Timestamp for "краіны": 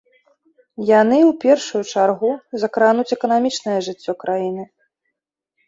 4.27-4.69